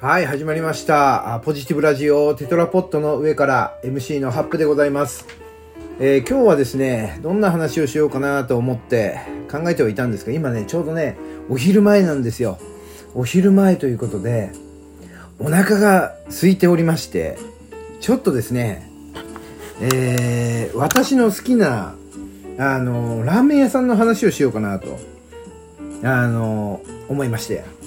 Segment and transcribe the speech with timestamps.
[0.00, 1.42] はい、始まりました。
[1.44, 5.26] ポジティブラジオテトラポットの上から MC のハップでございます。
[5.98, 9.18] えー今日はですね、どんな話をしようかなと思って
[9.50, 11.16] 考えてはいたんですが、今ね、ちょうどね、
[11.48, 12.58] お昼前なんですよ。
[13.16, 14.52] お昼前ということで、
[15.40, 17.36] お腹が空いておりまして、
[17.98, 18.88] ちょっとですね、
[19.80, 21.96] えー私の好きな、
[22.56, 24.96] あの、ラーメン屋さんの話をしようかなと、
[26.04, 27.77] あの、思いまして。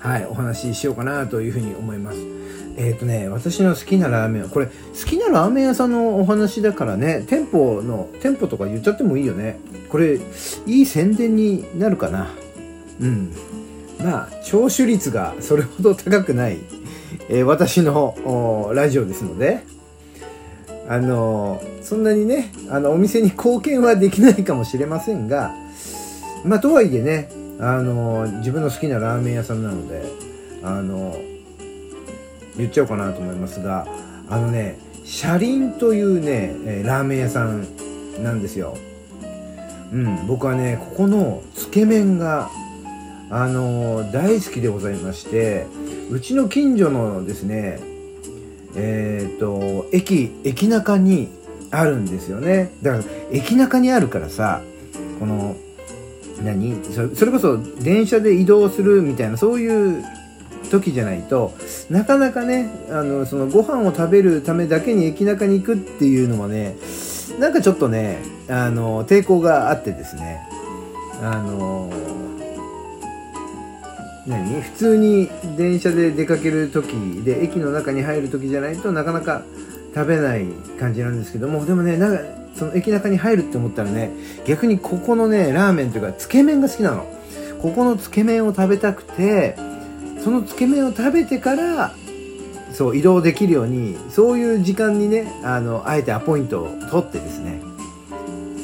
[0.00, 2.18] はい、お話ししようかなというふうに思います。
[2.76, 4.72] えっ、とね、私の好きなラーメン、これ、好
[5.06, 9.60] きなラーメン屋さんのお話だからね、店舗の、店舗とか言っちゃってもいいよね。
[9.90, 10.18] これ、
[10.66, 12.30] いい宣伝になるかな。
[13.00, 13.32] うん。
[14.02, 16.58] まあ、聴取率がそれほど高くない、
[17.28, 19.60] えー私のラジオですので、
[20.88, 25.52] あのそんなにね、あの、お店に貢献はできないかもしれませんが、
[26.44, 27.28] まあ、とはいえね、
[27.60, 30.02] あの自分の好きなラーメン屋さんなので、
[30.62, 31.14] あの
[32.56, 33.86] 言っちゃおうかなと思いますが、
[34.28, 37.66] あのね、車輪というね、ラーメン屋さん
[38.22, 38.76] なんですよ。
[39.92, 42.50] うん、僕はね、ここのつけ麺が、
[43.32, 45.66] あの大好きでございまして、
[46.10, 47.78] うちの近所のですね、
[48.74, 51.28] えっ、と、駅、駅中に
[51.70, 52.72] あるんですよね。
[52.82, 54.62] だから、駅中にあるからさ、
[55.18, 55.56] この、
[56.44, 56.82] 何？
[57.14, 60.04] それこそ電車で移動するみたいな、そういう
[60.70, 61.52] 時じゃないと、
[61.88, 66.76] なかなかね、あの、そのご飯を食べるためだけに駅中に行くっていうのはね、
[67.38, 70.40] なんかちょっとね、あの、抵抗があってですね、
[71.22, 71.92] あの、
[74.26, 74.60] 何？
[74.60, 76.92] 普通に電車で出かける時
[77.24, 79.42] で駅の中に入る時じゃないとなかなか
[79.94, 80.44] 食べない
[80.78, 82.22] 感じなんですけどもでもねなんか
[82.54, 84.10] その駅中に入るって思ったらね
[84.46, 87.06] 逆にここのねラーメンというかつけ麺が好きなの。
[87.60, 89.54] ここのつけ麺を食べたくて
[90.24, 91.94] そのつけ麺を食べてから
[92.72, 97.60] そう移動できるようにそういう時間にねあのあえてアポイントを取ってですね。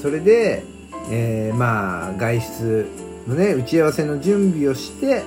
[0.00, 0.64] それで、
[1.10, 2.86] えーまあ外出
[3.26, 5.22] のね打ち合わせの準備をして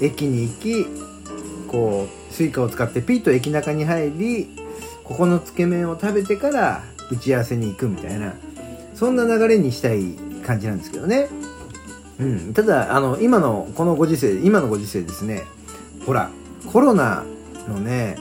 [0.00, 0.86] 駅に行き
[1.68, 4.48] こう Suica を使ってピッと駅中に入り
[5.04, 8.34] ここのつけ麺を食べてから打ち合わせに行くみたいな。
[8.94, 11.28] そんな流れにしたい感じなんですけどね。
[12.18, 12.54] うん。
[12.54, 15.44] ただあの今のこのご時世今のご時世ですね。
[16.06, 16.30] ほら
[16.72, 17.24] コロナ
[17.68, 18.16] のね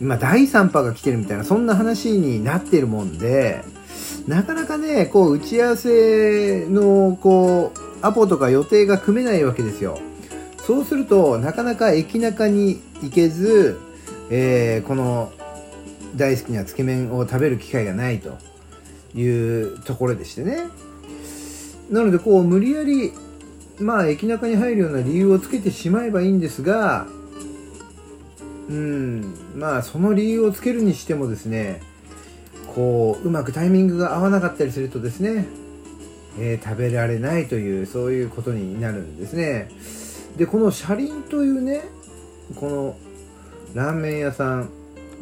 [0.00, 3.62] 今第3波が来てるみたいなそんな話になってるもんで
[4.26, 9.98] なかなかねこう打ち合わせのこうアポとか予定が組めないわけですよ。
[10.66, 13.80] そうするとなかなか駅中に行けず、
[14.30, 15.32] えーこの
[16.16, 18.38] 大好きなつけ麺を食べる機会がないと
[19.14, 19.26] い
[19.62, 20.68] うところでしてね。
[21.90, 23.12] なのでこう無理やり
[23.78, 27.06] まあ駅中に入るような理由をつけてしまえばいいんですが
[28.68, 31.82] うんまあその理由をつけるにしてもですね
[32.74, 35.46] こううまくタイミングが合わなかったりするとですね、
[36.38, 39.68] えー食べられないというそういうことになるんですね。
[40.38, 41.82] でこの車輪というね
[42.56, 42.96] この
[43.74, 44.70] ラーメン屋さん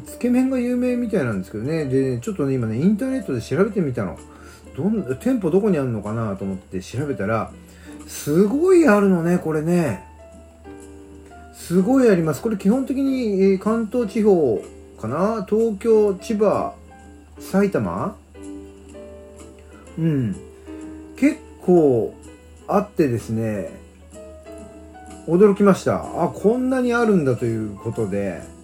[0.06, 1.84] つけ麺が有名みたいなんですけどね。
[1.86, 4.18] でちょっとね今ねインターネットで調べてみたの。
[4.76, 7.50] どん店舗どこにあるのかなと思って調べたら
[8.06, 10.06] すごいあるのねこれね。
[11.54, 12.42] すごいあります。
[12.42, 14.62] これ基本的に、え関東地方
[15.00, 15.46] かな？
[15.48, 16.74] 東京千葉
[17.38, 18.16] 埼玉？
[19.98, 20.36] うん。
[21.16, 22.14] 結構
[22.66, 23.70] あってですね
[25.26, 25.96] 驚きました。
[25.96, 28.59] あこんなにあるんだということで。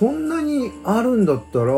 [0.00, 1.74] こんなにあるんだったら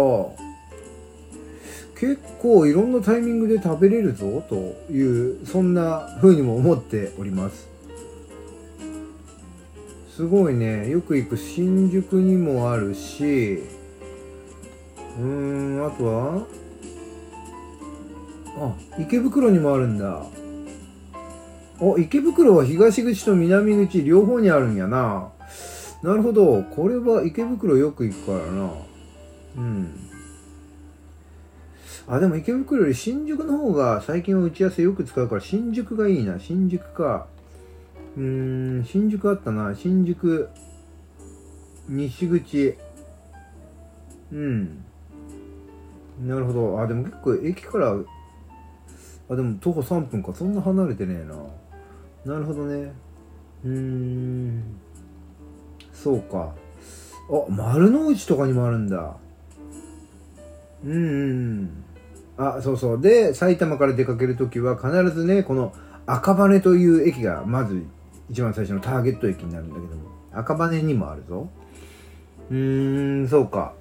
[1.98, 4.54] 結構いろんなタイミングで食べれるぞと
[4.92, 7.68] いうそんな風にも思っております。
[10.14, 10.88] すごいね。
[10.88, 13.64] よく行く新宿にもあるし
[15.18, 16.46] うーんあとは
[18.58, 20.24] あ池袋にもあるんだ。
[21.80, 25.32] お池袋は東口と南口両方にあるんやな。
[26.02, 26.62] なるほど。
[26.64, 28.72] これは池袋よく行くからな。
[29.56, 29.94] うん。
[32.08, 36.40] あでも池袋より新宿の方が最近は打ち合わせよく使うから新宿がいいな。
[36.40, 37.26] 新宿か。
[38.16, 39.74] うーん新宿あったな。
[39.76, 40.48] 新宿
[41.88, 42.76] 西口。
[44.32, 44.84] うん。
[46.26, 46.80] なるほど。
[46.80, 47.94] あでも結構駅から
[49.30, 50.34] あでも徒歩3分か。
[50.34, 51.24] そんな離れてねえ
[52.26, 52.34] な。
[52.34, 52.92] なるほどね。
[53.64, 54.62] うーん。
[56.02, 56.52] そうか
[57.30, 59.16] あ丸の内とかにもあるんだ
[60.84, 60.96] うんう
[61.62, 61.84] ん
[62.36, 65.72] あそうそうで埼玉から出かける時は必ずねこの
[66.06, 67.84] 赤羽という駅がまず
[68.30, 71.48] 一番最初のターゲット駅になるんだけども赤羽にもあるぞ。
[72.50, 73.74] うーん、そうか。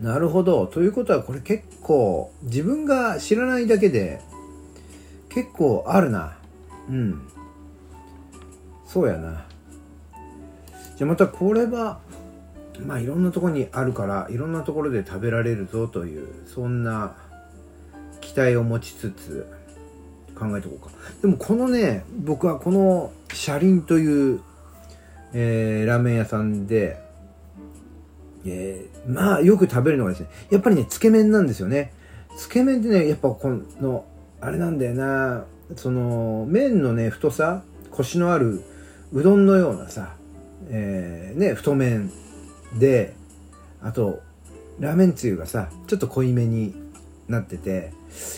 [0.00, 0.66] なるほど。
[0.66, 4.20] ということはこれ結構自分が知らないだけで
[5.28, 6.38] 結構あるな。
[6.88, 7.28] うん。
[8.86, 9.46] そうやな。
[11.00, 11.98] じゃあまたこれは
[12.84, 17.16] まあいろんなところにあるからいろんなところで食べられるぞというそんな
[18.20, 19.46] 期待を持ちつつ
[20.38, 20.92] 考えておこうか。
[21.22, 24.42] でもこのね僕はこの車輪という、
[25.32, 27.00] えー、ラーメン屋さんで、
[28.44, 31.94] えー、まあよく食べるのがですねやっぱりねつけ麺なんですよね。
[32.36, 33.48] つけ麺ってねやっぱこ
[33.80, 34.04] の
[34.42, 35.46] あれなんだよな。
[35.76, 38.60] その麺のね太さコシのある
[39.14, 40.16] うどんのようなさ、
[40.68, 42.12] えー、ね太麺
[42.78, 43.14] で
[43.82, 44.20] あと
[44.78, 46.74] ラーメンつゆがさちょっと濃いめに
[47.28, 47.92] なってて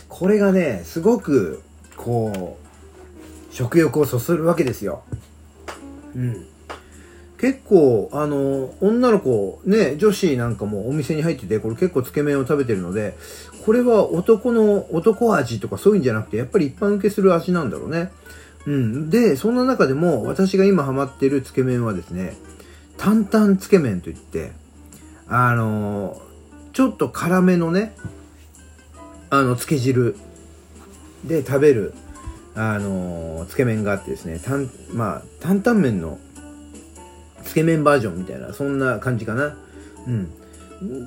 [0.08, 1.62] これがねすごく
[1.96, 5.02] こう食欲をそそるわけですよ。
[6.14, 6.46] うん。
[7.38, 13.16] 結構あの女の子ね女子なんかもお店に入っててこれ結構つけ麺を食べてるので
[13.66, 18.12] これは男の男味とかそういうんじゃなくてやっぱり一般受けする味なんだろうね。
[18.66, 22.36] うんでそんな中でも私が今ハマってるつけ麺はですね
[23.02, 24.52] 担々つけ麺といって、
[25.26, 26.20] あのー、
[26.72, 27.96] ちょっと辛めのね、
[29.28, 30.14] あの、つけ汁
[31.24, 31.94] で食べる、
[32.54, 36.18] あのー、つけ麺があってですね、たん、まあ、担々麺の
[37.44, 39.56] つけ麺バージョンみたいな、そんな感じかな。
[40.06, 40.30] うん。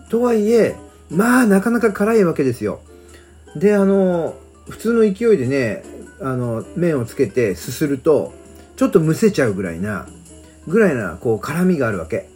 [0.09, 0.75] とはいえ、
[1.09, 2.81] まあ、なかなか辛いわけですよ。
[3.55, 5.85] で、あのー、普通の勢いでね、
[6.21, 8.33] あの、麺をつけてすすると、
[8.75, 10.07] ちょっとむせちゃうぐらいな、
[10.67, 12.29] ぐらいな、こう、辛みがあるわけ。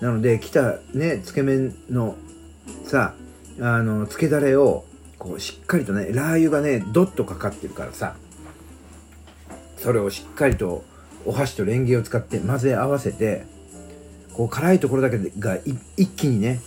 [0.00, 2.16] なので、来たね、つけ麺の
[2.84, 3.14] さ、
[3.60, 4.84] あの、つけだれを、
[5.18, 8.16] こう、しっかりとね、ラー油がね、ドッとかかってるからさ、
[9.78, 10.84] それをしっかりと、
[11.24, 13.44] お箸とレンゲを使って混ぜ合わせて、
[14.34, 15.58] こう、辛いところだけが
[15.96, 16.60] 一気にね、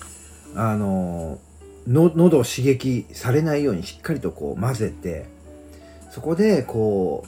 [0.55, 1.39] あの
[1.87, 5.27] の、喉を刺激されないようにしっかりとこう混ぜて、
[6.09, 7.25] そこでこ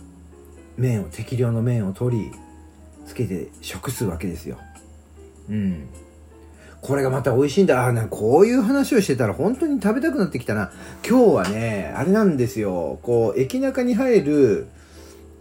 [0.77, 2.31] う、麺を、適量の麺を取り、
[3.05, 4.57] つけて食すわけですよ。
[5.49, 5.87] うん。
[6.81, 7.85] これがまた美味しいんだ。
[7.85, 10.71] あなこういう話をしてたら本当に食べたくなってきたな。
[11.07, 12.99] 今日はね、あれなんですよ。
[13.03, 14.67] こう、駅中に入る、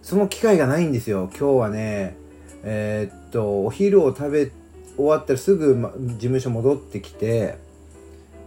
[0.02, 1.31] その機会がないんですよ。
[1.38, 2.16] 今日はね、
[2.62, 4.50] えー、っと、お昼を食べ
[4.96, 7.56] 終わったらすぐ、ま、事務所戻ってきて、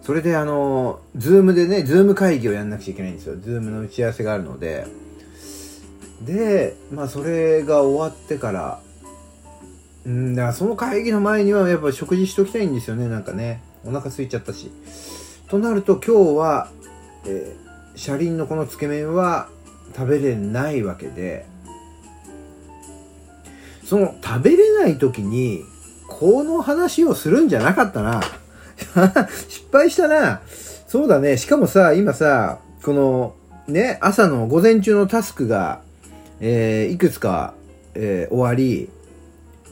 [0.04, 3.38] それであの、 Zoom でね、 Zoom 会議をやんなくちゃいけないんですよ。
[3.38, 4.86] Zoom の打ち合わせがあるので。
[6.22, 8.82] で、まあそれが終わってから、
[10.06, 14.70] うんだからその会議の前にはやっぱ食事しときたいんですよねなんかねお腹空いちゃったし
[15.48, 16.70] となると今日は、
[17.26, 19.50] えー、舎輪のこのつけ麺は
[19.96, 21.46] 食べれないわけで
[23.86, 25.62] その食べれない時に
[26.08, 28.22] この話をするんじゃなかったな
[29.48, 30.42] 失敗したな
[30.88, 33.36] そうだねしかもさ今さこの
[33.68, 35.82] ね朝の午前中のタスクが、
[36.40, 37.54] えー、いくつか、
[37.96, 38.90] えー、終わり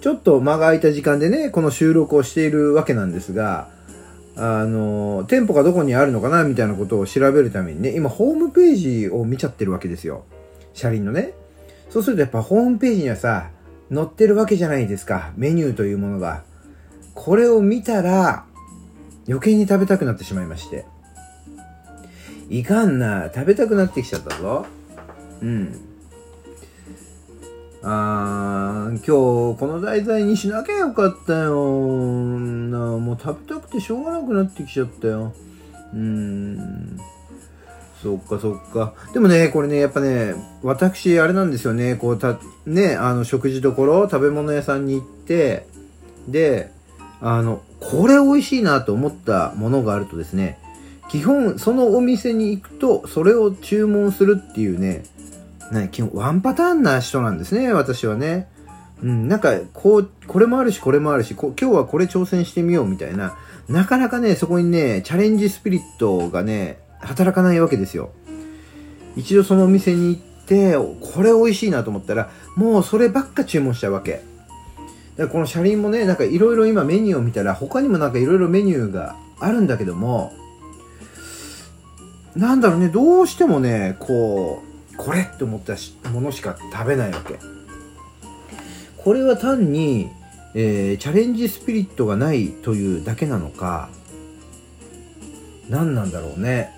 [0.01, 3.69] ちょっと間が空いた時間でね、この収録をしているわけなんですが、
[4.35, 10.25] あの、店舗がどこにあるのかなみたいなことを調べるためにね、今ホームページを見ちゃってるわけですよ。
[10.73, 11.33] 車輪のね。
[11.91, 13.51] そうするとやっぱホームページにはさ、
[13.93, 15.33] 載ってるわけじゃないですか。
[15.35, 16.43] メニューというものが。
[17.13, 18.45] これを見たら、
[19.27, 20.85] 余計に食べたくなってしまいまして。
[22.49, 23.29] いかんな。
[23.33, 24.65] 食べたくなってきちゃったぞ。
[25.41, 25.91] うん。
[27.83, 35.33] あー今日この題材にしなきゃよかったよなもう食べたくてしょうがなくなってきちゃったよ
[35.91, 36.99] うーん
[38.03, 45.65] そっかそっかでもねこれねやっぱね私あれなんですよねこうたねあの食事どころ食べ物屋さんに行って
[46.27, 46.71] で
[47.19, 50.57] あのこれ美味しいなと思ったものがあるとですね
[51.09, 55.03] 基本そのお店に行くとそれを注文するっていうね
[55.71, 58.47] ね、基本ワンパターンな人なんですね、私はね。
[59.01, 68.11] うん、なんか、こう、これもあるし、これもあるし、今日はこれ挑戦してみようみたいな、なかなかね、そこにね、チャレンジスピリットがね、働かないわけですよ。
[69.15, 74.21] 一度そのお店に行って、これ美味しいなと思ったら、もうそればっか注文しちゃうわけ。
[75.21, 80.33] だこの車輪もね、なんかいろいろ今メニューを見たら、他にもなんかいろいろメニューがあるんだけども、
[82.35, 84.63] なんだろうね、どうしてもね、こ
[84.93, 85.75] う、これって思った
[86.09, 87.39] ものしか食べないわけ。
[88.97, 90.09] これは単に、
[90.53, 93.89] えー、チャレンジスピリットがないというだけなのか
[95.69, 96.69] 何なんだろうね。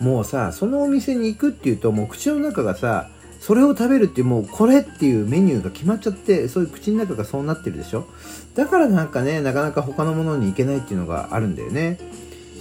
[0.00, 3.08] もうさそのお店に行くっていうともう口の中がさ
[3.42, 8.06] それを食べるってもうこれっていうメニューが決まっちゃってそういう口の中がそうなってるでしょ？
[8.54, 11.98] だからなんかねなかなか他のものに行けないっていうのがあるんだよね。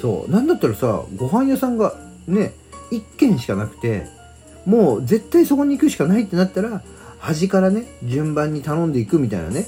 [0.01, 0.31] そう。
[0.31, 1.93] なんだったらさご飯屋さんが
[2.27, 2.53] ね
[2.91, 4.07] 1軒しかなくて
[4.65, 6.81] もう絶対そこに行くしかないってなったら
[7.19, 9.67] 端からね順番に頼んでいくみたいなね。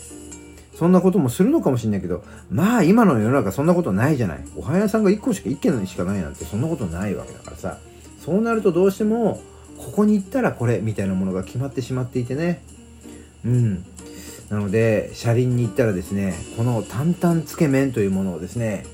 [0.73, 4.43] そんなこともするのかもしれないけどまあ今の世の中そんなことないじゃない。
[4.55, 7.77] ご飯屋さんが1個しか1軒しかないなんてそんなことないわけだからさ。
[8.19, 9.39] そうなるとどうしても
[9.83, 12.61] ここに行ったらこれみたいなものが決まってしまっていてね。
[13.45, 13.85] うん。
[14.49, 18.85] なので車輪に行ったらですねこの担々つけ麺というものをですね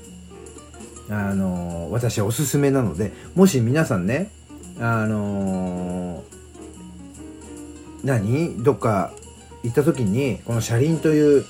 [1.10, 4.30] あの、私はおすすめなのでもし皆さんね
[4.78, 6.24] あの、
[8.04, 8.62] 何？
[8.62, 9.12] どっか
[9.62, 11.44] 行った時にこの車輪という、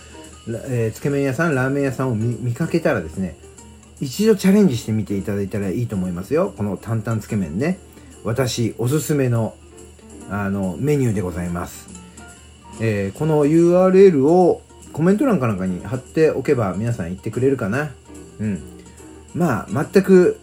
[0.69, 3.37] えー、つけ麺屋さんラーメン屋さんを見かけたらですね
[4.01, 6.55] 一度チャレンジしてみていただいたらいいと思いますよ。
[6.57, 7.79] この担々つけ麺ね。
[8.25, 9.55] 私おすすめの
[10.29, 11.89] あのメニューでございます、
[12.81, 14.63] えー、この URL を
[14.93, 17.91] コメント欄かなんかに貼っておけば皆さん言ってくれるかな。
[18.41, 18.63] うん。
[19.35, 20.41] まあ全く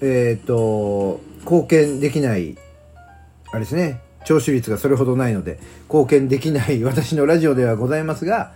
[0.00, 2.56] えっ、ー、と貢献できない
[3.50, 4.00] あれですね。
[4.24, 8.52] 聴取率がそれほどないので貢献できない 私のラジオではございますが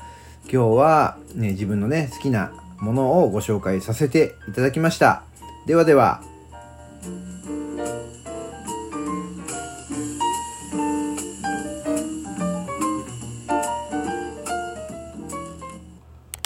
[0.52, 5.22] 今日は、ね、自分のね好きなものをご紹介させていただきました。
[5.66, 6.22] ではでは。